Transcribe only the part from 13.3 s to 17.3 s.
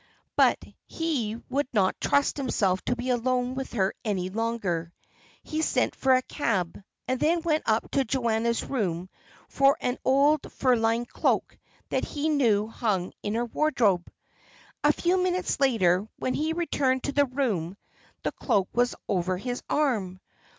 her wardrobe. A few minutes later, when he returned to the